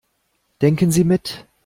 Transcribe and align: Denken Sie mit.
Denken 0.63 0.89
Sie 0.91 1.03
mit. 1.03 1.45